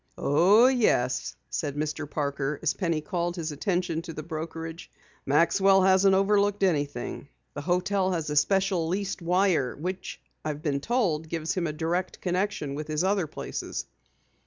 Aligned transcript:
"Oh, 0.17 0.65
yes," 0.65 1.35
said 1.51 1.75
Mr. 1.75 2.09
Parker 2.09 2.59
as 2.63 2.73
Penny 2.73 3.01
called 3.01 3.35
his 3.35 3.51
attention 3.51 4.01
to 4.01 4.13
the 4.13 4.23
brokerage. 4.23 4.89
"Maxwell 5.27 5.83
hasn't 5.83 6.15
overlooked 6.15 6.63
anything. 6.63 7.29
The 7.53 7.61
hotel 7.61 8.11
has 8.13 8.31
a 8.31 8.35
special 8.35 8.87
leased 8.87 9.21
wire 9.21 9.75
which 9.75 10.19
I've 10.43 10.63
been 10.63 10.79
told 10.79 11.29
gives 11.29 11.53
him 11.53 11.67
a 11.67 11.71
direct 11.71 12.19
connection 12.19 12.73
with 12.73 12.87
his 12.87 13.03
other 13.03 13.27
places." 13.27 13.85